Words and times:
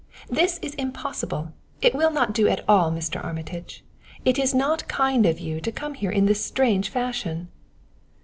This 0.31 0.57
is 0.63 0.73
impossible 0.79 1.53
it 1.79 1.93
will 1.93 2.09
not 2.09 2.33
do 2.33 2.47
at 2.47 2.67
all, 2.67 2.91
Mr. 2.91 3.23
Armitage. 3.23 3.83
It 4.25 4.39
is 4.39 4.51
not 4.55 4.87
kind 4.87 5.27
of 5.27 5.39
you 5.39 5.61
to 5.61 5.71
come 5.71 5.93
here 5.93 6.09
in 6.09 6.25
this 6.25 6.43
strange 6.43 6.89
fashion." 6.89 7.49